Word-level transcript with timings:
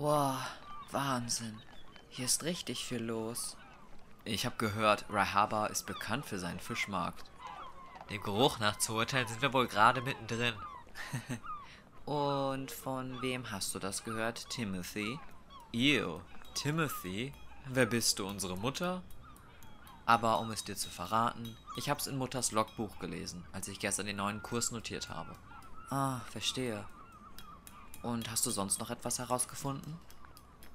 Boah, 0.00 0.40
Wahnsinn. 0.92 1.60
Hier 2.08 2.24
ist 2.24 2.42
richtig 2.44 2.86
viel 2.86 3.02
los. 3.02 3.58
Ich 4.24 4.46
habe 4.46 4.56
gehört, 4.56 5.04
Rahaba 5.10 5.66
ist 5.66 5.84
bekannt 5.84 6.24
für 6.24 6.38
seinen 6.38 6.58
Fischmarkt. 6.58 7.22
Dem 8.08 8.22
Geruch 8.22 8.58
nach 8.60 8.78
zu 8.78 8.94
urteilen 8.94 9.28
sind 9.28 9.42
wir 9.42 9.52
wohl 9.52 9.68
gerade 9.68 10.00
mittendrin. 10.00 10.54
Und 12.06 12.70
von 12.70 13.20
wem 13.20 13.50
hast 13.50 13.74
du 13.74 13.78
das 13.78 14.02
gehört, 14.02 14.48
Timothy? 14.48 15.20
Ew, 15.72 16.22
Timothy? 16.54 17.34
Wer 17.66 17.84
bist 17.84 18.18
du, 18.18 18.26
unsere 18.26 18.56
Mutter? 18.56 19.02
Aber 20.06 20.40
um 20.40 20.50
es 20.50 20.64
dir 20.64 20.76
zu 20.76 20.88
verraten, 20.88 21.58
ich 21.76 21.90
hab's 21.90 22.06
in 22.06 22.16
Mutters 22.16 22.52
Logbuch 22.52 22.98
gelesen, 23.00 23.44
als 23.52 23.68
ich 23.68 23.78
gestern 23.78 24.06
den 24.06 24.16
neuen 24.16 24.42
Kurs 24.42 24.70
notiert 24.70 25.10
habe. 25.10 25.36
Ah, 25.90 26.20
verstehe. 26.30 26.86
Und 28.02 28.30
hast 28.30 28.46
du 28.46 28.50
sonst 28.50 28.80
noch 28.80 28.90
etwas 28.90 29.18
herausgefunden? 29.18 29.98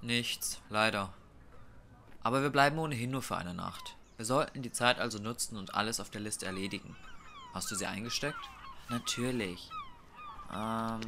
Nichts, 0.01 0.61
leider. 0.69 1.13
Aber 2.21 2.41
wir 2.41 2.49
bleiben 2.49 2.77
ohnehin 2.77 3.11
nur 3.11 3.21
für 3.21 3.37
eine 3.37 3.53
Nacht. 3.53 3.95
Wir 4.17 4.25
sollten 4.25 4.61
die 4.61 4.71
Zeit 4.71 4.99
also 4.99 5.19
nutzen 5.19 5.57
und 5.57 5.73
alles 5.73 5.99
auf 5.99 6.09
der 6.09 6.21
Liste 6.21 6.45
erledigen. 6.45 6.95
Hast 7.53 7.71
du 7.71 7.75
sie 7.75 7.85
eingesteckt? 7.85 8.39
Natürlich. 8.89 9.69
Ähm, 10.53 11.01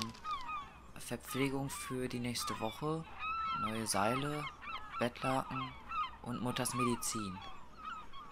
Verpflegung 0.97 1.69
für 1.69 2.07
die 2.07 2.19
nächste 2.19 2.59
Woche, 2.59 3.03
neue 3.61 3.87
Seile, 3.87 4.43
Bettlaken 4.99 5.71
und 6.23 6.41
Mutters 6.41 6.73
Medizin. 6.73 7.37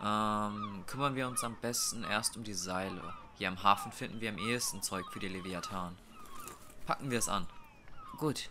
Ähm, 0.03 0.83
kümmern 0.87 1.15
wir 1.15 1.27
uns 1.27 1.43
am 1.43 1.55
besten 1.61 2.03
erst 2.03 2.35
um 2.35 2.43
die 2.43 2.53
Seile. 2.53 3.13
Hier 3.37 3.47
am 3.47 3.63
Hafen 3.63 3.91
finden 3.91 4.19
wir 4.19 4.29
am 4.29 4.37
ehesten 4.37 4.81
Zeug 4.81 5.05
für 5.11 5.19
die 5.19 5.27
Leviathan. 5.27 5.95
Packen 6.85 7.11
wir 7.11 7.19
es 7.19 7.29
an. 7.29 7.47
Gut. 8.17 8.49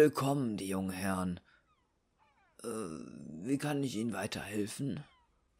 Willkommen, 0.00 0.56
die 0.56 0.68
jungen 0.68 0.92
Herren. 0.92 1.40
Äh, 2.64 2.68
wie 3.44 3.58
kann 3.58 3.84
ich 3.84 3.96
Ihnen 3.96 4.14
weiterhelfen? 4.14 5.04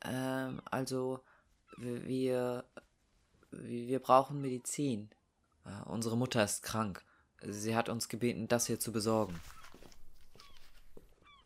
Ähm, 0.03 0.63
also, 0.65 1.21
wir, 1.77 2.65
wir 3.51 3.99
brauchen 3.99 4.41
Medizin. 4.41 5.11
Äh, 5.67 5.83
unsere 5.85 6.17
Mutter 6.17 6.43
ist 6.43 6.63
krank. 6.63 7.05
Sie 7.43 7.77
hat 7.77 7.91
uns 7.91 8.09
gebeten, 8.09 8.49
das 8.49 8.67
hier 8.67 8.81
zu 8.81 8.93
besorgen. 8.93 9.39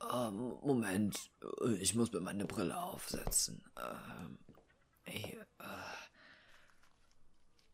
Äh, 0.01 0.31
Moment, 0.31 1.33
ich 1.81 1.97
muss 1.97 2.13
mir 2.13 2.21
meine 2.21 2.45
Brille 2.45 2.81
aufsetzen. 2.81 3.65
Ähm, 3.77 4.39
hier, 5.05 5.41
äh, 5.59 5.65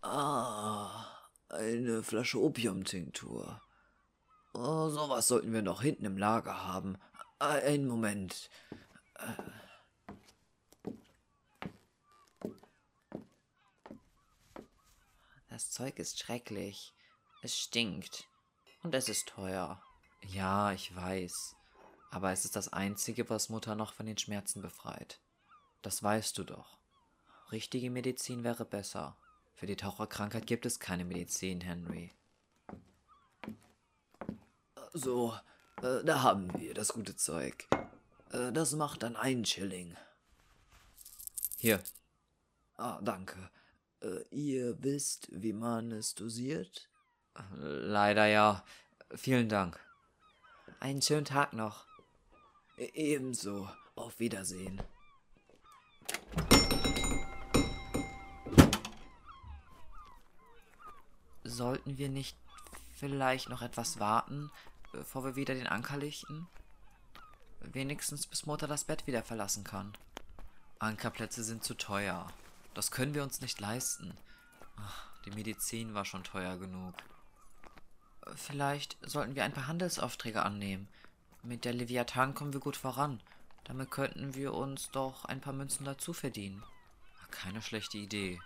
ah, 0.00 1.04
eine 1.50 2.02
Flasche 2.02 2.40
Opiumtinktur. 2.40 3.60
Oh, 4.52 4.88
sowas 4.88 5.28
sollten 5.28 5.52
wir 5.52 5.62
noch 5.62 5.82
hinten 5.82 6.04
im 6.04 6.18
Lager 6.18 6.66
haben. 6.66 6.98
Einen 7.38 7.86
Moment. 7.86 8.50
Das 15.48 15.70
Zeug 15.70 15.98
ist 15.98 16.18
schrecklich. 16.18 16.92
Es 17.42 17.58
stinkt. 17.58 18.28
Und 18.82 18.94
es 18.94 19.08
ist 19.08 19.28
teuer. 19.28 19.82
Ja, 20.22 20.72
ich 20.72 20.94
weiß. 20.94 21.54
Aber 22.10 22.32
es 22.32 22.44
ist 22.44 22.56
das 22.56 22.72
Einzige, 22.72 23.30
was 23.30 23.48
Mutter 23.48 23.74
noch 23.74 23.94
von 23.94 24.06
den 24.06 24.18
Schmerzen 24.18 24.62
befreit. 24.62 25.20
Das 25.82 26.02
weißt 26.02 26.36
du 26.38 26.44
doch. 26.44 26.78
Richtige 27.52 27.90
Medizin 27.90 28.44
wäre 28.44 28.64
besser. 28.64 29.16
Für 29.54 29.66
die 29.66 29.76
Taucherkrankheit 29.76 30.46
gibt 30.46 30.66
es 30.66 30.80
keine 30.80 31.04
Medizin, 31.04 31.60
Henry. 31.60 32.12
So, 34.92 35.34
äh, 35.82 36.02
da 36.04 36.22
haben 36.22 36.52
wir 36.58 36.74
das 36.74 36.88
gute 36.88 37.14
Zeug. 37.14 37.68
Äh, 38.32 38.50
das 38.50 38.72
macht 38.72 39.04
dann 39.04 39.14
einen 39.14 39.44
Schilling. 39.44 39.96
Hier. 41.58 41.80
Ah, 42.76 43.00
danke. 43.00 43.50
Äh, 44.02 44.22
ihr 44.30 44.82
wisst, 44.82 45.28
wie 45.30 45.52
man 45.52 45.92
es 45.92 46.14
dosiert? 46.14 46.88
Leider 47.56 48.26
ja. 48.26 48.64
Vielen 49.14 49.48
Dank. 49.48 49.78
Einen 50.80 51.02
schönen 51.02 51.24
Tag 51.24 51.52
noch. 51.52 51.86
E 52.76 52.90
ebenso. 52.94 53.68
Auf 53.94 54.18
Wiedersehen. 54.18 54.82
Sollten 61.44 61.96
wir 61.96 62.08
nicht 62.08 62.36
vielleicht 62.94 63.48
noch 63.48 63.62
etwas 63.62 63.98
warten, 63.98 64.50
bevor 64.92 65.24
wir 65.24 65.36
wieder 65.36 65.54
den 65.54 65.66
Anker 65.66 65.96
lichten? 65.96 66.48
Wenigstens 67.60 68.26
bis 68.26 68.46
Mutter 68.46 68.66
das 68.66 68.84
Bett 68.84 69.06
wieder 69.06 69.22
verlassen 69.22 69.64
kann. 69.64 69.92
Ankerplätze 70.78 71.44
sind 71.44 71.62
zu 71.62 71.74
teuer. 71.74 72.32
Das 72.74 72.90
können 72.90 73.14
wir 73.14 73.22
uns 73.22 73.40
nicht 73.40 73.60
leisten. 73.60 74.16
Ach, 74.76 75.06
die 75.24 75.30
Medizin 75.30 75.94
war 75.94 76.04
schon 76.04 76.24
teuer 76.24 76.56
genug. 76.56 76.94
Vielleicht 78.34 78.96
sollten 79.02 79.34
wir 79.34 79.44
ein 79.44 79.52
paar 79.52 79.66
Handelsaufträge 79.66 80.42
annehmen. 80.42 80.88
Mit 81.42 81.64
der 81.64 81.72
Leviathan 81.72 82.34
kommen 82.34 82.52
wir 82.52 82.60
gut 82.60 82.76
voran. 82.76 83.20
Damit 83.64 83.90
könnten 83.90 84.34
wir 84.34 84.54
uns 84.54 84.90
doch 84.90 85.24
ein 85.24 85.40
paar 85.40 85.52
Münzen 85.52 85.84
dazu 85.84 86.12
verdienen. 86.12 86.62
Keine 87.30 87.62
schlechte 87.62 87.98
Idee. 87.98 88.40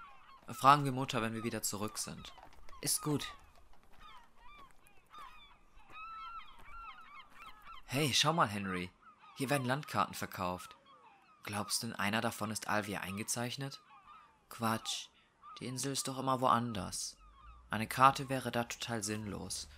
Fragen 0.48 0.84
wir 0.84 0.92
Mutter, 0.92 1.22
wenn 1.22 1.34
wir 1.34 1.44
wieder 1.44 1.62
zurück 1.62 1.98
sind. 1.98 2.32
Ist 2.82 3.02
gut. 3.02 3.26
Hey, 7.86 8.12
schau 8.12 8.32
mal, 8.32 8.48
Henry. 8.48 8.90
Hier 9.36 9.50
werden 9.50 9.66
Landkarten 9.66 10.14
verkauft. 10.14 10.76
Glaubst 11.44 11.82
du, 11.82 11.88
in 11.88 11.92
einer 11.92 12.20
davon 12.20 12.50
ist 12.50 12.68
Alvia 12.68 13.00
eingezeichnet? 13.00 13.80
Quatsch. 14.48 15.08
Die 15.58 15.66
Insel 15.66 15.92
ist 15.92 16.08
doch 16.08 16.18
immer 16.18 16.40
woanders. 16.40 17.16
Eine 17.70 17.86
Karte 17.86 18.28
wäre 18.28 18.50
da 18.50 18.64
total 18.64 19.02
sinnlos. 19.02 19.68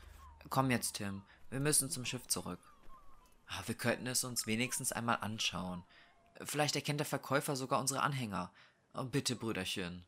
Komm 0.48 0.70
jetzt, 0.70 0.94
Tim. 0.94 1.22
Wir 1.50 1.60
müssen 1.60 1.90
zum 1.90 2.04
Schiff 2.04 2.26
zurück. 2.26 2.60
Ah, 3.48 3.62
wir 3.66 3.74
könnten 3.74 4.06
es 4.06 4.24
uns 4.24 4.46
wenigstens 4.46 4.92
einmal 4.92 5.18
anschauen. 5.20 5.84
Vielleicht 6.44 6.76
erkennt 6.76 7.00
der 7.00 7.06
Verkäufer 7.06 7.56
sogar 7.56 7.80
unsere 7.80 8.02
Anhänger. 8.02 8.52
Oh, 8.94 9.04
bitte, 9.04 9.36
Brüderchen. 9.36 10.04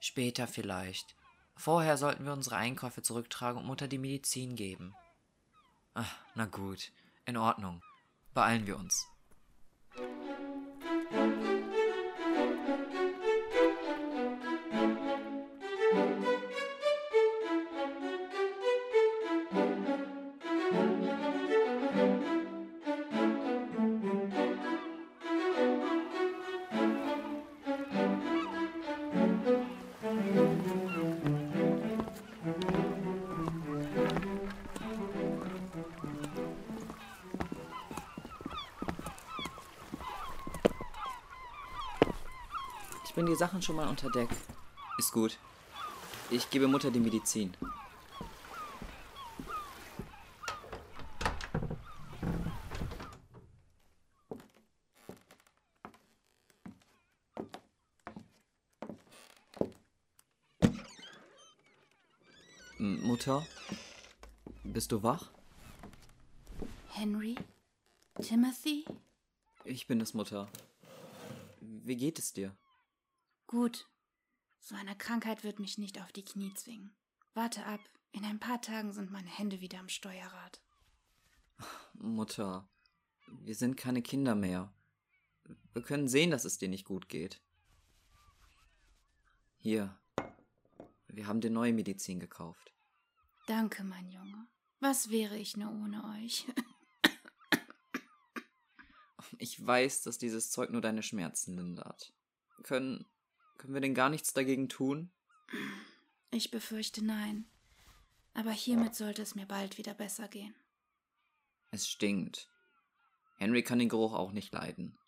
Später 0.00 0.46
vielleicht. 0.46 1.14
Vorher 1.56 1.96
sollten 1.96 2.24
wir 2.24 2.32
unsere 2.32 2.56
Einkäufe 2.56 3.02
zurücktragen 3.02 3.60
und 3.60 3.66
Mutter 3.66 3.88
die 3.88 3.98
Medizin 3.98 4.56
geben. 4.56 4.94
Ach, 5.94 6.14
na 6.34 6.46
gut. 6.46 6.92
In 7.26 7.38
Ordnung. 7.38 7.82
Beeilen 8.34 8.66
wir 8.66 8.76
uns. 8.76 9.06
Bringe 43.14 43.30
die 43.30 43.36
Sachen 43.36 43.62
schon 43.62 43.76
mal 43.76 43.88
unter 43.88 44.10
Deck. 44.10 44.28
Ist 44.98 45.12
gut. 45.12 45.38
Ich 46.30 46.50
gebe 46.50 46.66
Mutter 46.66 46.90
die 46.90 47.00
Medizin. 47.00 47.56
Mutter? 62.78 63.46
Bist 64.64 64.90
du 64.92 65.02
wach? 65.02 65.30
Henry? 66.88 67.36
Timothy? 68.20 68.84
Ich 69.64 69.86
bin 69.86 70.00
es, 70.00 70.14
Mutter. 70.14 70.48
Wie 71.60 71.96
geht 71.96 72.18
es 72.18 72.32
dir? 72.32 72.54
Gut. 73.54 73.88
So 74.58 74.74
eine 74.74 74.96
Krankheit 74.96 75.44
wird 75.44 75.60
mich 75.60 75.78
nicht 75.78 76.00
auf 76.02 76.10
die 76.10 76.24
Knie 76.24 76.52
zwingen. 76.54 76.92
Warte 77.34 77.64
ab. 77.64 77.78
In 78.10 78.24
ein 78.24 78.40
paar 78.40 78.60
Tagen 78.60 78.92
sind 78.92 79.12
meine 79.12 79.28
Hände 79.28 79.60
wieder 79.60 79.78
am 79.78 79.88
Steuerrad. 79.88 80.60
Mutter, 81.92 82.68
wir 83.28 83.54
sind 83.54 83.76
keine 83.76 84.02
Kinder 84.02 84.34
mehr. 84.34 84.74
Wir 85.72 85.82
können 85.82 86.08
sehen, 86.08 86.32
dass 86.32 86.44
es 86.44 86.58
dir 86.58 86.68
nicht 86.68 86.84
gut 86.84 87.08
geht. 87.08 87.40
Hier. 89.58 89.96
Wir 91.06 91.28
haben 91.28 91.40
dir 91.40 91.50
neue 91.50 91.72
Medizin 91.72 92.18
gekauft. 92.18 92.74
Danke, 93.46 93.84
mein 93.84 94.10
Junge. 94.10 94.48
Was 94.80 95.10
wäre 95.10 95.38
ich 95.38 95.56
nur 95.56 95.70
ohne 95.70 96.02
euch? 96.16 96.44
Ich 99.38 99.64
weiß, 99.64 100.02
dass 100.02 100.18
dieses 100.18 100.50
Zeug 100.50 100.70
nur 100.70 100.80
deine 100.80 101.04
Schmerzen 101.04 101.54
lindert. 101.54 102.12
Können. 102.64 103.06
Können 103.56 103.74
wir 103.74 103.80
denn 103.80 103.94
gar 103.94 104.10
nichts 104.10 104.32
dagegen 104.32 104.68
tun? 104.68 105.10
Ich 106.30 106.50
befürchte 106.50 107.04
nein. 107.04 107.46
Aber 108.34 108.50
hiermit 108.50 108.94
sollte 108.94 109.22
es 109.22 109.34
mir 109.34 109.46
bald 109.46 109.78
wieder 109.78 109.94
besser 109.94 110.28
gehen. 110.28 110.54
Es 111.70 111.88
stinkt. 111.88 112.48
Henry 113.36 113.62
kann 113.62 113.78
den 113.78 113.88
Geruch 113.88 114.12
auch 114.12 114.32
nicht 114.32 114.52
leiden. 114.52 114.98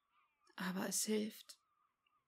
Aber 0.56 0.88
es 0.88 1.04
hilft. 1.04 1.56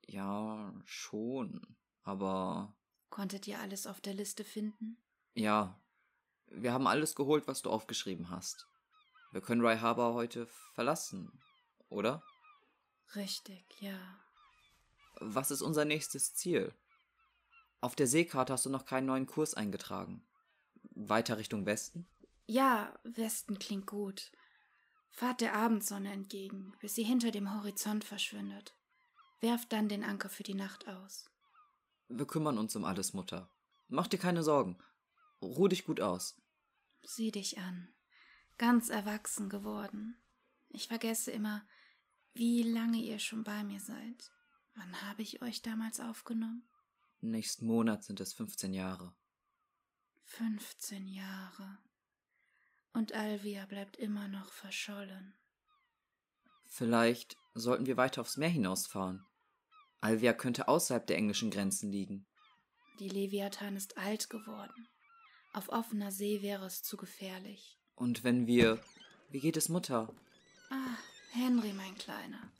Ja, 0.06 0.72
schon. 0.84 1.76
Aber. 2.02 2.76
Konntet 3.10 3.46
ihr 3.46 3.58
alles 3.60 3.86
auf 3.86 4.00
der 4.00 4.14
Liste 4.14 4.44
finden? 4.44 4.98
Ja. 5.34 5.80
Wir 6.50 6.72
haben 6.72 6.86
alles 6.86 7.14
geholt, 7.14 7.46
was 7.46 7.62
du 7.62 7.70
aufgeschrieben 7.70 8.30
hast. 8.30 8.66
Wir 9.32 9.42
können 9.42 9.60
Rye 9.60 9.80
Harbor 9.80 10.14
heute 10.14 10.46
verlassen, 10.74 11.30
oder? 11.90 12.22
Richtig, 13.14 13.64
ja. 13.80 13.98
Was 15.20 15.50
ist 15.50 15.62
unser 15.62 15.84
nächstes 15.84 16.34
Ziel? 16.34 16.74
Auf 17.80 17.96
der 17.96 18.06
Seekarte 18.06 18.52
hast 18.52 18.66
du 18.66 18.70
noch 18.70 18.84
keinen 18.84 19.06
neuen 19.06 19.26
Kurs 19.26 19.54
eingetragen. 19.54 20.26
Weiter 20.90 21.38
Richtung 21.38 21.66
Westen? 21.66 22.08
Ja, 22.46 22.98
Westen 23.04 23.58
klingt 23.58 23.86
gut. 23.86 24.32
Fahrt 25.10 25.40
der 25.40 25.54
Abendsonne 25.54 26.12
entgegen, 26.12 26.72
bis 26.80 26.94
sie 26.94 27.02
hinter 27.02 27.30
dem 27.30 27.54
Horizont 27.54 28.04
verschwindet. 28.04 28.74
Werft 29.40 29.72
dann 29.72 29.88
den 29.88 30.04
Anker 30.04 30.28
für 30.28 30.42
die 30.42 30.54
Nacht 30.54 30.88
aus. 30.88 31.30
Wir 32.08 32.26
kümmern 32.26 32.58
uns 32.58 32.74
um 32.74 32.84
alles, 32.84 33.12
Mutter. 33.12 33.50
Mach 33.88 34.06
dir 34.06 34.18
keine 34.18 34.42
Sorgen. 34.42 34.78
Ruh 35.42 35.68
dich 35.68 35.84
gut 35.84 36.00
aus. 36.00 36.40
Sieh 37.02 37.30
dich 37.30 37.58
an. 37.58 37.88
Ganz 38.56 38.88
erwachsen 38.88 39.48
geworden. 39.48 40.16
Ich 40.68 40.88
vergesse 40.88 41.30
immer, 41.30 41.66
wie 42.34 42.62
lange 42.62 42.98
ihr 42.98 43.18
schon 43.18 43.44
bei 43.44 43.62
mir 43.64 43.80
seid. 43.80 44.32
Wann 44.78 45.02
habe 45.02 45.22
ich 45.22 45.42
euch 45.42 45.60
damals 45.60 45.98
aufgenommen? 45.98 46.62
Nächsten 47.20 47.66
Monat 47.66 48.04
sind 48.04 48.20
es 48.20 48.32
15 48.32 48.72
Jahre. 48.72 49.12
15 50.24 51.08
Jahre. 51.08 51.78
Und 52.92 53.12
Alvia 53.12 53.66
bleibt 53.66 53.96
immer 53.96 54.28
noch 54.28 54.52
verschollen. 54.52 55.34
Vielleicht 56.66 57.36
sollten 57.54 57.86
wir 57.86 57.96
weiter 57.96 58.20
aufs 58.20 58.36
Meer 58.36 58.50
hinausfahren. 58.50 59.26
Alvia 60.00 60.32
könnte 60.32 60.68
außerhalb 60.68 61.06
der 61.06 61.16
englischen 61.16 61.50
Grenzen 61.50 61.90
liegen. 61.90 62.26
Die 63.00 63.08
Leviathan 63.08 63.74
ist 63.74 63.98
alt 63.98 64.30
geworden. 64.30 64.88
Auf 65.52 65.70
offener 65.70 66.12
See 66.12 66.40
wäre 66.40 66.66
es 66.66 66.82
zu 66.82 66.96
gefährlich. 66.96 67.78
Und 67.96 68.22
wenn 68.22 68.46
wir. 68.46 68.80
Wie 69.30 69.40
geht 69.40 69.56
es 69.56 69.68
Mutter? 69.68 70.14
Ah, 70.70 70.96
Henry, 71.32 71.72
mein 71.72 71.96
Kleiner. 71.96 72.52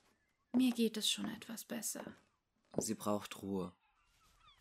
Mir 0.52 0.72
geht 0.72 0.96
es 0.96 1.10
schon 1.10 1.26
etwas 1.26 1.64
besser. 1.64 2.04
Sie 2.76 2.94
braucht 2.94 3.42
Ruhe. 3.42 3.72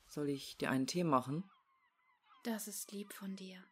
Soll 0.07 0.29
ich 0.29 0.57
dir 0.57 0.69
einen 0.69 0.87
Tee 0.87 1.03
machen? 1.03 1.43
Das 2.43 2.67
ist 2.67 2.91
lieb 2.91 3.13
von 3.13 3.35
dir. 3.35 3.63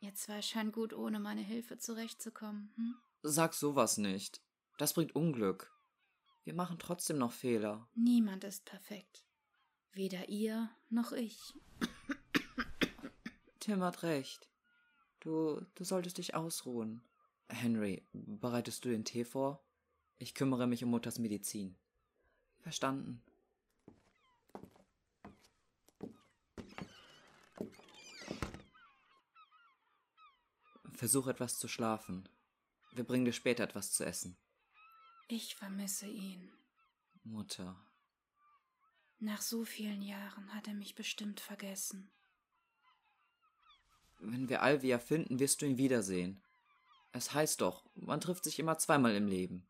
Ihr 0.00 0.14
zwei 0.14 0.42
scheint 0.42 0.72
gut 0.72 0.92
ohne 0.92 1.18
meine 1.18 1.40
Hilfe 1.40 1.78
zurechtzukommen, 1.78 2.72
hm? 2.76 2.94
Sag 3.22 3.54
sowas 3.54 3.98
nicht. 3.98 4.40
Das 4.76 4.94
bringt 4.94 5.16
Unglück. 5.16 5.72
Wir 6.44 6.54
machen 6.54 6.78
trotzdem 6.78 7.18
noch 7.18 7.32
Fehler. 7.32 7.88
Niemand 7.94 8.44
ist 8.44 8.64
perfekt. 8.64 9.24
Weder 9.92 10.28
ihr 10.28 10.70
noch 10.88 11.12
ich. 11.12 11.54
Tim 13.60 13.82
hat 13.82 14.02
recht. 14.02 14.48
Du, 15.20 15.60
du 15.74 15.84
solltest 15.84 16.18
dich 16.18 16.34
ausruhen. 16.34 17.02
Henry, 17.48 18.06
bereitest 18.12 18.84
du 18.84 18.90
den 18.90 19.04
Tee 19.04 19.24
vor? 19.24 19.64
Ich 20.18 20.34
kümmere 20.34 20.66
mich 20.66 20.82
um 20.82 20.90
Mutters 20.90 21.18
Medizin. 21.18 21.76
Verstanden. 22.60 23.22
Versuch 30.92 31.28
etwas 31.28 31.58
zu 31.58 31.68
schlafen. 31.68 32.28
Wir 32.92 33.04
bringen 33.04 33.24
dir 33.24 33.32
später 33.32 33.62
etwas 33.62 33.92
zu 33.92 34.04
essen. 34.04 34.36
Ich 35.28 35.54
vermisse 35.54 36.08
ihn. 36.08 36.50
Mutter. 37.22 37.76
Nach 39.20 39.40
so 39.40 39.64
vielen 39.64 40.02
Jahren 40.02 40.52
hat 40.52 40.66
er 40.66 40.74
mich 40.74 40.96
bestimmt 40.96 41.38
vergessen. 41.38 42.10
Wenn 44.18 44.48
wir 44.48 44.62
Alvia 44.62 44.98
finden, 44.98 45.38
wirst 45.38 45.62
du 45.62 45.66
ihn 45.66 45.78
wiedersehen. 45.78 46.42
Es 47.12 47.32
heißt 47.32 47.60
doch, 47.60 47.88
man 47.94 48.20
trifft 48.20 48.42
sich 48.42 48.58
immer 48.58 48.78
zweimal 48.78 49.14
im 49.14 49.28
Leben. 49.28 49.68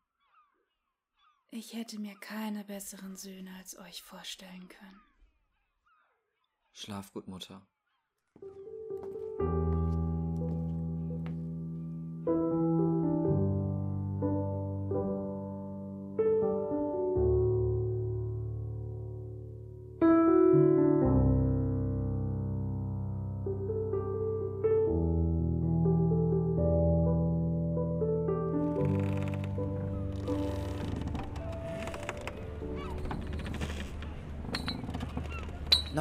Ich 1.51 1.73
hätte 1.73 1.99
mir 1.99 2.15
keine 2.19 2.63
besseren 2.63 3.17
Söhne 3.17 3.55
als 3.57 3.77
euch 3.77 4.03
vorstellen 4.03 4.67
können. 4.67 5.01
Schlaf 6.73 7.11
gut, 7.11 7.27
Mutter. 7.27 7.67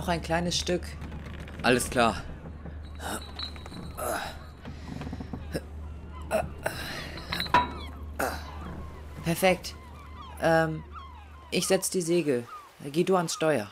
Noch 0.09 0.15
ein 0.15 0.23
kleines 0.23 0.57
Stück. 0.57 0.85
Alles 1.63 1.91
klar. 1.91 2.23
Perfekt. 9.23 9.75
Ähm, 10.41 10.83
ich 11.51 11.67
setz 11.67 11.91
die 11.91 12.01
Segel. 12.01 12.49
Geh 12.87 13.05
du 13.05 13.17
ans 13.19 13.35
Steuer. 13.35 13.71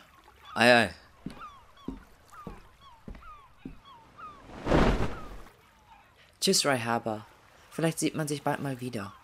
Ei, 0.54 0.74
ei. 0.74 0.94
Tschüss, 6.42 6.66
Ray 6.66 6.80
Harbour. 6.80 7.24
Vielleicht 7.70 7.98
sieht 7.98 8.14
man 8.14 8.28
sich 8.28 8.42
bald 8.42 8.60
mal 8.60 8.82
wieder. 8.82 9.14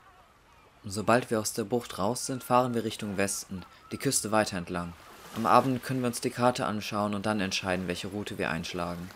Sobald 0.82 1.30
wir 1.30 1.40
aus 1.40 1.52
der 1.52 1.64
Bucht 1.64 1.98
raus 1.98 2.24
sind, 2.24 2.42
fahren 2.42 2.72
wir 2.72 2.84
Richtung 2.84 3.18
Westen, 3.18 3.66
die 3.90 3.98
Küste 3.98 4.32
weiter 4.32 4.56
entlang. 4.56 4.94
Am 5.34 5.46
Abend 5.46 5.82
können 5.82 6.00
wir 6.00 6.08
uns 6.08 6.20
die 6.20 6.30
Karte 6.30 6.66
anschauen 6.66 7.14
und 7.14 7.24
dann 7.26 7.40
entscheiden, 7.40 7.88
welche 7.88 8.08
Route 8.08 8.36
wir 8.38 8.50
einschlagen. 8.50 9.08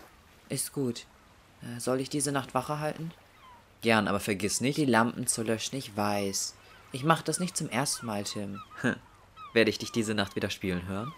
Ist 0.48 0.72
gut. 0.72 1.06
Äh, 1.62 1.78
soll 1.80 2.00
ich 2.00 2.08
diese 2.08 2.32
Nacht 2.32 2.54
Wache 2.54 2.80
halten? 2.80 3.12
Gern, 3.82 4.08
aber 4.08 4.20
vergiss 4.20 4.60
nicht, 4.60 4.78
die 4.78 4.86
Lampen 4.86 5.26
zu 5.26 5.42
löschen. 5.42 5.76
Ich 5.76 5.96
weiß. 5.96 6.54
Ich 6.92 7.04
mache 7.04 7.24
das 7.24 7.38
nicht 7.38 7.56
zum 7.56 7.68
ersten 7.68 8.06
Mal, 8.06 8.24
Tim. 8.24 8.62
Werde 9.52 9.70
ich 9.70 9.78
dich 9.78 9.92
diese 9.92 10.14
Nacht 10.14 10.36
wieder 10.36 10.50
spielen 10.50 10.86
hören? 10.86 11.12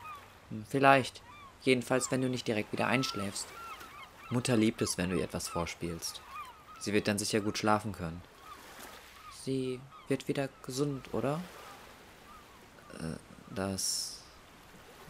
Hm, 0.50 0.64
Vielleicht. 0.69 1.23
Jedenfalls, 1.62 2.11
wenn 2.11 2.23
du 2.23 2.28
nicht 2.28 2.47
direkt 2.47 2.73
wieder 2.73 2.87
einschläfst. 2.87 3.47
Mutter 4.31 4.57
liebt 4.57 4.81
es, 4.83 4.99
wenn 4.99 5.11
du 5.11 5.17
ihr 5.17 5.25
etwas 5.25 5.49
vorspielst. 5.49 6.21
Sie 6.81 6.93
wird 6.93 7.09
dann 7.09 7.19
sicher 7.19 7.40
gut 7.40 7.59
schlafen 7.59 7.93
können. 7.93 8.21
Sie 9.45 9.81
wird 10.09 10.28
wieder 10.28 10.49
gesund, 10.62 11.12
oder? 11.12 11.40
Äh, 13.00 13.17
das. 13.55 14.17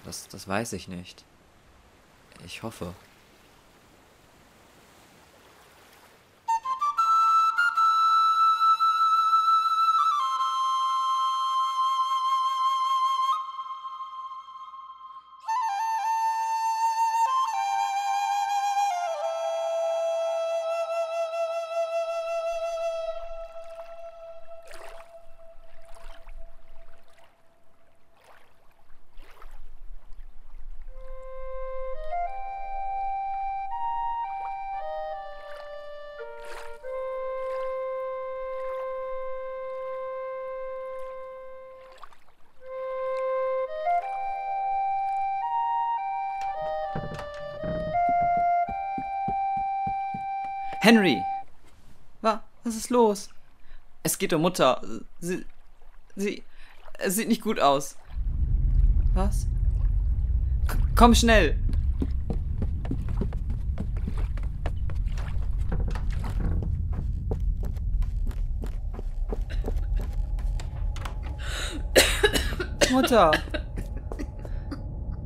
Das, 0.08 0.26
das 0.26 0.48
weiß 0.48 0.72
ich 0.72 0.88
nicht. 0.88 1.22
Ich 2.46 2.62
hoffe. 2.62 2.94
Henry! 50.80 51.23
Was? 52.20 52.38
Was 52.64 52.76
ist 52.76 52.90
los? 52.90 53.28
Es 54.02 54.16
geht 54.18 54.32
um 54.32 54.42
Mutter. 54.42 54.80
Sie. 55.18 55.44
Sie. 56.14 56.42
Es 56.99 57.16
sieht 57.16 57.28
nicht 57.28 57.42
gut 57.42 57.58
aus. 57.58 57.97
Was? 59.14 59.49
K 60.68 60.78
komm 60.94 61.14
schnell! 61.14 61.58
Mutter! 72.90 73.32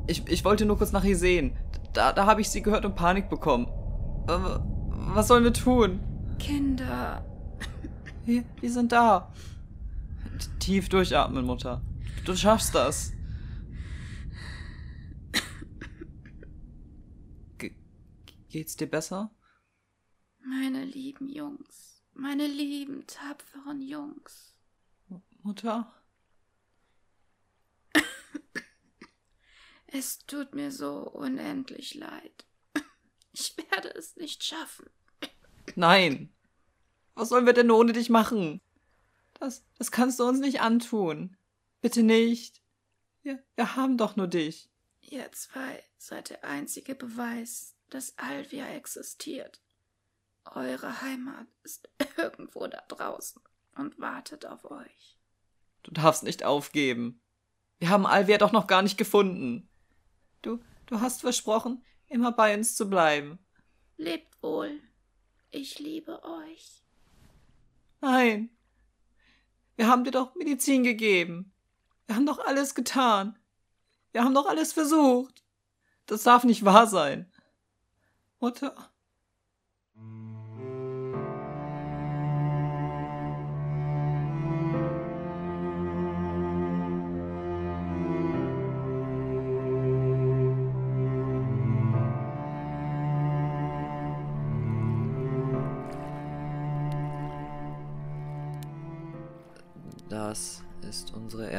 Ich, 0.06 0.26
ich 0.28 0.44
wollte 0.44 0.64
nur 0.64 0.78
kurz 0.78 0.92
nach 0.92 1.04
ihr 1.04 1.16
sehen. 1.16 1.56
Da, 1.92 2.12
da 2.12 2.26
habe 2.26 2.40
ich 2.40 2.48
sie 2.48 2.62
gehört 2.62 2.84
und 2.84 2.94
Panik 2.94 3.28
bekommen. 3.28 3.66
Was 5.14 5.28
sollen 5.28 5.44
wir 5.44 5.52
tun? 5.52 6.00
Kinder. 6.38 7.22
Wir, 8.24 8.44
wir 8.60 8.72
sind 8.72 8.92
da. 8.92 9.30
Tief 10.58 10.88
durchatmen, 10.88 11.44
Mutter. 11.44 11.82
Du 12.24 12.34
schaffst 12.34 12.74
das. 12.74 13.12
Ge 17.58 17.74
geht's 18.48 18.76
dir 18.76 18.86
besser? 18.86 19.30
Meine 20.40 20.84
lieben 20.84 21.28
Jungs. 21.28 22.02
Meine 22.14 22.46
lieben, 22.46 23.06
tapferen 23.06 23.82
Jungs. 23.82 24.54
Mutter? 25.42 25.92
Es 29.88 30.20
tut 30.20 30.54
mir 30.54 30.70
so 30.70 31.02
unendlich 31.02 31.94
leid. 31.94 32.46
Ich 33.32 33.54
werde 33.58 33.88
es 33.90 34.16
nicht 34.16 34.42
schaffen. 34.42 34.88
Nein. 35.74 36.32
Was 37.14 37.28
sollen 37.28 37.46
wir 37.46 37.52
denn 37.52 37.70
ohne 37.70 37.92
dich 37.92 38.10
machen? 38.10 38.60
Das, 39.34 39.64
das 39.78 39.90
kannst 39.90 40.20
du 40.20 40.24
uns 40.24 40.40
nicht 40.40 40.60
antun. 40.60 41.36
Bitte 41.80 42.02
nicht. 42.02 42.62
Wir, 43.22 43.42
wir 43.56 43.76
haben 43.76 43.98
doch 43.98 44.16
nur 44.16 44.28
dich. 44.28 44.70
Ihr 45.00 45.30
zwei 45.32 45.82
seid 45.98 46.30
der 46.30 46.44
einzige 46.44 46.94
Beweis, 46.94 47.74
dass 47.90 48.16
Alvia 48.18 48.66
existiert. 48.68 49.60
Eure 50.44 51.02
Heimat 51.02 51.46
ist 51.62 51.88
irgendwo 52.16 52.66
da 52.66 52.82
draußen 52.88 53.42
und 53.76 53.98
wartet 53.98 54.46
auf 54.46 54.64
euch. 54.70 55.18
Du 55.82 55.90
darfst 55.90 56.22
nicht 56.22 56.44
aufgeben. 56.44 57.20
Wir 57.78 57.88
haben 57.88 58.06
Alvia 58.06 58.38
doch 58.38 58.52
noch 58.52 58.66
gar 58.66 58.82
nicht 58.82 58.96
gefunden. 58.96 59.68
Du, 60.40 60.60
du 60.86 61.00
hast 61.00 61.20
versprochen, 61.20 61.84
immer 62.08 62.32
bei 62.32 62.54
uns 62.54 62.76
zu 62.76 62.88
bleiben. 62.88 63.38
Lebt 63.96 64.40
wohl. 64.42 64.80
Ich 65.54 65.78
liebe 65.78 66.24
euch. 66.24 66.82
Nein. 68.00 68.48
Wir 69.76 69.86
haben 69.86 70.02
dir 70.02 70.10
doch 70.10 70.34
Medizin 70.34 70.82
gegeben. 70.82 71.52
Wir 72.06 72.16
haben 72.16 72.24
doch 72.24 72.38
alles 72.38 72.74
getan. 72.74 73.38
Wir 74.12 74.24
haben 74.24 74.34
doch 74.34 74.46
alles 74.46 74.72
versucht. 74.72 75.44
Das 76.06 76.22
darf 76.22 76.44
nicht 76.44 76.64
wahr 76.64 76.86
sein. 76.86 77.30
Mutter. 78.40 78.91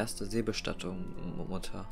Erste 0.04 0.26
Seebestattung, 0.26 1.02
Mutter. 1.48 1.86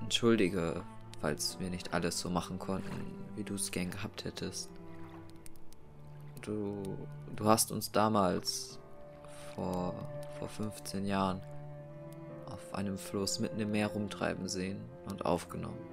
Entschuldige, 0.00 0.84
falls 1.20 1.58
wir 1.58 1.70
nicht 1.70 1.92
alles 1.92 2.20
so 2.20 2.30
machen 2.30 2.60
konnten, 2.60 3.16
wie 3.34 3.42
du 3.42 3.54
es 3.54 3.72
gern 3.72 3.90
gehabt 3.90 4.24
hättest. 4.24 4.70
Du, 6.40 6.96
du 7.34 7.46
hast 7.46 7.72
uns 7.72 7.90
damals, 7.90 8.78
vor, 9.56 9.92
vor 10.38 10.48
15 10.48 11.04
Jahren, 11.04 11.40
auf 12.46 12.72
einem 12.72 12.96
Fluss 12.96 13.40
mitten 13.40 13.58
im 13.58 13.72
Meer 13.72 13.88
rumtreiben 13.88 14.46
sehen 14.46 14.80
und 15.10 15.26
aufgenommen. 15.26 15.84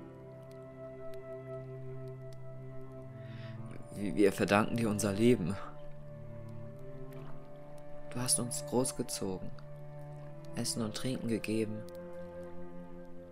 Wir 3.96 4.32
verdanken 4.32 4.77
dir 4.77 4.92
unser 4.92 5.13
Leben. 5.13 5.58
Du 8.12 8.20
hast 8.22 8.39
uns 8.39 8.63
großgezogen, 8.68 9.50
Essen 10.55 10.81
und 10.81 10.95
Trinken 10.95 11.27
gegeben. 11.27 11.77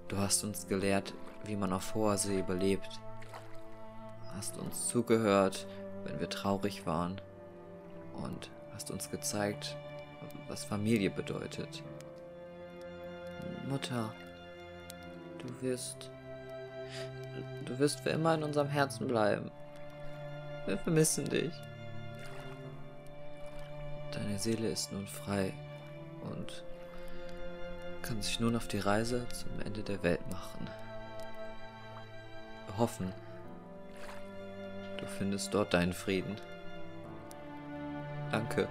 Du 0.08 0.18
hast 0.18 0.44
uns 0.44 0.68
gelehrt, 0.68 1.14
wie 1.46 1.56
man 1.56 1.74
auf 1.74 1.96
hoher 1.96 2.18
See 2.18 2.40
überlebt. 2.40 3.00
Hast 4.36 4.58
uns 4.58 4.88
zugehört, 4.88 5.68
wenn 6.06 6.20
wir 6.20 6.30
traurig 6.30 6.86
waren. 6.86 7.20
Und 8.14 8.52
hast 8.74 8.92
uns 8.92 9.10
gezeigt, 9.10 9.76
was 10.48 10.64
Familie 10.64 11.10
bedeutet. 11.10 11.84
Mutter, 13.68 14.14
du 15.40 15.62
wirst. 15.62 16.10
Du 17.66 17.80
wirst 17.80 18.02
für 18.02 18.12
immer 18.12 18.36
in 18.36 18.44
unserem 18.44 18.68
Herzen 18.68 19.08
bleiben. 19.08 19.50
Wir 20.66 20.78
vermissen 20.78 21.28
dich. 21.30 21.54
Deine 24.12 24.38
Seele 24.38 24.68
ist 24.68 24.92
nun 24.92 25.08
frei 25.08 25.54
und 26.22 26.64
kann 28.04 28.22
sich 28.22 28.40
nun 28.40 28.56
auf 28.56 28.68
die 28.68 28.80
Reise 28.80 29.26
zum 29.30 29.60
Ende 29.66 29.82
der 29.82 30.04
Welt 30.04 30.22
machen. 30.30 30.70
Wir 32.68 32.78
hoffen, 32.78 33.14
du 34.98 35.06
findest 35.06 35.54
dort 35.54 35.74
deinen 35.74 35.94
Frieden. 35.94 36.36
Danke 38.32 38.68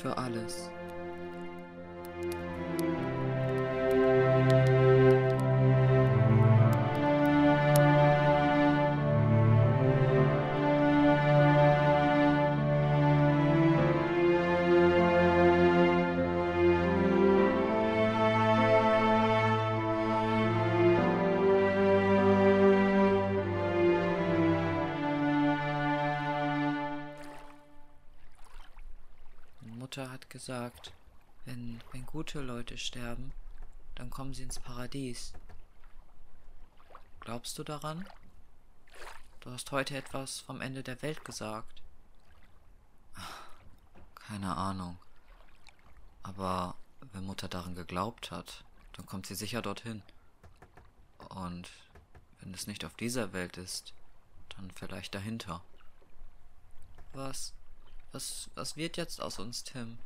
für 0.00 0.16
alles. 0.18 0.70
Mutter 29.96 30.12
hat 30.12 30.28
gesagt, 30.28 30.92
wenn, 31.46 31.80
wenn 31.90 32.04
gute 32.04 32.42
Leute 32.42 32.76
sterben, 32.76 33.32
dann 33.94 34.10
kommen 34.10 34.34
sie 34.34 34.42
ins 34.42 34.58
Paradies. 34.58 35.32
Glaubst 37.20 37.56
du 37.58 37.64
daran? 37.64 38.06
Du 39.40 39.50
hast 39.50 39.72
heute 39.72 39.96
etwas 39.96 40.38
vom 40.40 40.60
Ende 40.60 40.82
der 40.82 41.00
Welt 41.00 41.24
gesagt. 41.24 41.82
Keine 44.16 44.54
Ahnung. 44.54 44.98
Aber 46.22 46.74
wenn 47.12 47.24
Mutter 47.24 47.48
daran 47.48 47.74
geglaubt 47.74 48.30
hat, 48.30 48.64
dann 48.92 49.06
kommt 49.06 49.24
sie 49.24 49.34
sicher 49.34 49.62
dorthin. 49.62 50.02
Und 51.30 51.70
wenn 52.40 52.52
es 52.52 52.66
nicht 52.66 52.84
auf 52.84 52.94
dieser 52.96 53.32
Welt 53.32 53.56
ist, 53.56 53.94
dann 54.50 54.70
vielleicht 54.72 55.14
dahinter. 55.14 55.62
Was? 57.14 57.54
Was, 58.16 58.48
was 58.54 58.76
wird 58.78 58.96
jetzt 58.96 59.20
aus 59.20 59.38
uns, 59.38 59.62
Tim? 59.62 59.98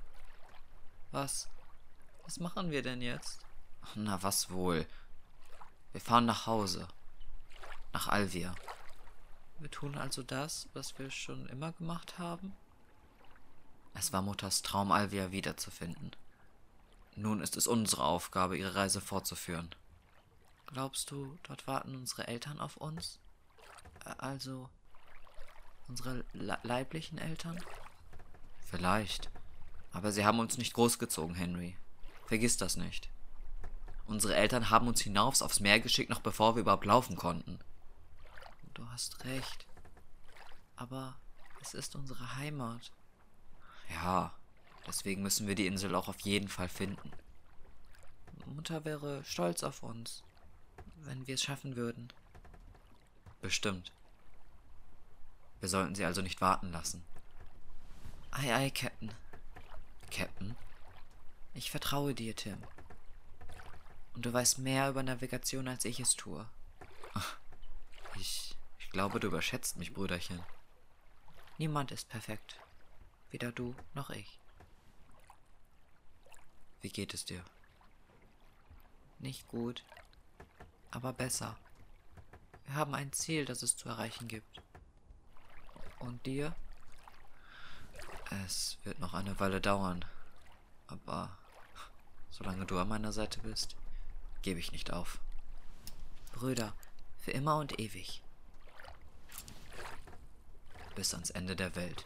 Was? 1.12 1.48
Was 2.24 2.40
machen 2.40 2.72
wir 2.72 2.82
denn 2.82 3.02
jetzt? 3.02 3.38
Na, 3.94 4.20
was 4.24 4.50
wohl? 4.50 4.84
Wir 5.92 6.00
fahren 6.00 6.26
nach 6.26 6.44
Hause. 6.44 6.88
Nach 7.92 8.08
Alvia. 8.08 8.52
Wir 9.60 9.70
tun 9.70 9.96
also 9.96 10.24
das, 10.24 10.68
was 10.74 10.98
wir 10.98 11.12
schon 11.12 11.46
immer 11.50 11.70
gemacht 11.70 12.18
haben? 12.18 12.56
Es 13.94 14.12
war 14.12 14.22
Mutters 14.22 14.62
Traum, 14.62 14.90
Alvia 14.90 15.30
wiederzufinden. 15.30 16.10
Nun 17.14 17.40
ist 17.40 17.56
es 17.56 17.68
unsere 17.68 18.02
Aufgabe, 18.02 18.58
ihre 18.58 18.74
Reise 18.74 19.00
fortzuführen. 19.00 19.72
Glaubst 20.66 21.12
du, 21.12 21.38
dort 21.44 21.68
warten 21.68 21.94
unsere 21.94 22.26
Eltern 22.26 22.58
auf 22.58 22.76
uns? 22.76 23.20
Also 24.18 24.68
unsere 25.86 26.24
le 26.32 26.58
leiblichen 26.64 27.18
Eltern? 27.18 27.56
Vielleicht. 28.70 29.30
Aber 29.92 30.12
sie 30.12 30.24
haben 30.24 30.38
uns 30.38 30.58
nicht 30.58 30.74
großgezogen, 30.74 31.34
Henry. 31.34 31.76
Vergiss 32.26 32.56
das 32.56 32.76
nicht. 32.76 33.10
Unsere 34.06 34.34
Eltern 34.34 34.70
haben 34.70 34.88
uns 34.88 35.00
hinaus 35.00 35.42
aufs 35.42 35.60
Meer 35.60 35.80
geschickt, 35.80 36.10
noch 36.10 36.20
bevor 36.20 36.54
wir 36.54 36.62
überhaupt 36.62 36.84
laufen 36.84 37.16
konnten. 37.16 37.58
Du 38.74 38.88
hast 38.90 39.24
recht. 39.24 39.66
Aber 40.76 41.16
es 41.60 41.74
ist 41.74 41.96
unsere 41.96 42.36
Heimat. 42.36 42.92
Ja, 43.90 44.32
deswegen 44.86 45.22
müssen 45.22 45.46
wir 45.46 45.54
die 45.54 45.66
Insel 45.66 45.94
auch 45.94 46.08
auf 46.08 46.20
jeden 46.20 46.48
Fall 46.48 46.68
finden. 46.68 47.10
Mutter 48.54 48.84
wäre 48.84 49.24
stolz 49.24 49.62
auf 49.62 49.82
uns, 49.82 50.22
wenn 50.96 51.26
wir 51.26 51.34
es 51.34 51.42
schaffen 51.42 51.76
würden. 51.76 52.12
Bestimmt. 53.40 53.92
Wir 55.60 55.68
sollten 55.68 55.94
sie 55.94 56.04
also 56.04 56.20
nicht 56.20 56.40
warten 56.40 56.72
lassen. 56.72 57.04
Ei, 58.32 58.54
ei, 58.54 58.70
Captain. 58.70 59.12
Captain? 60.10 60.56
Ich 61.54 61.70
vertraue 61.70 62.14
dir, 62.14 62.34
Tim. 62.34 62.58
Und 64.14 64.24
du 64.24 64.32
weißt 64.32 64.58
mehr 64.58 64.88
über 64.88 65.02
Navigation, 65.02 65.68
als 65.68 65.84
ich 65.84 66.00
es 66.00 66.14
tue. 66.14 66.46
Ich, 68.16 68.56
ich 68.78 68.90
glaube, 68.90 69.20
du 69.20 69.28
überschätzt 69.28 69.76
mich, 69.76 69.94
Brüderchen. 69.94 70.42
Niemand 71.58 71.90
ist 71.90 72.08
perfekt. 72.08 72.60
Weder 73.30 73.52
du 73.52 73.74
noch 73.94 74.10
ich. 74.10 74.38
Wie 76.80 76.90
geht 76.90 77.14
es 77.14 77.24
dir? 77.24 77.44
Nicht 79.18 79.46
gut, 79.48 79.84
aber 80.90 81.12
besser. 81.12 81.58
Wir 82.64 82.74
haben 82.74 82.94
ein 82.94 83.12
Ziel, 83.12 83.44
das 83.44 83.62
es 83.62 83.76
zu 83.76 83.88
erreichen 83.88 84.28
gibt. 84.28 84.62
Und 85.98 86.24
dir? 86.24 86.54
Es 88.30 88.78
wird 88.84 89.00
noch 89.00 89.14
eine 89.14 89.38
Weile 89.40 89.60
dauern. 89.60 90.04
Aber 90.86 91.36
solange 92.30 92.66
du 92.66 92.78
an 92.78 92.88
meiner 92.88 93.12
Seite 93.12 93.40
bist, 93.40 93.76
gebe 94.42 94.60
ich 94.60 94.72
nicht 94.72 94.92
auf. 94.92 95.20
Brüder, 96.32 96.72
für 97.18 97.32
immer 97.32 97.56
und 97.58 97.78
ewig. 97.78 98.22
Bis 100.94 101.12
ans 101.14 101.30
Ende 101.30 101.56
der 101.56 101.74
Welt. 101.76 102.04